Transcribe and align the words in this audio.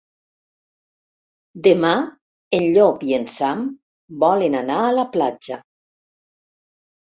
Demà 1.67 1.91
en 2.61 2.65
Llop 2.77 3.05
i 3.11 3.15
en 3.19 3.29
Sam 3.35 3.63
volen 4.27 4.59
anar 4.65 4.81
a 4.87 4.91
la 5.03 5.07
platja. 5.15 5.63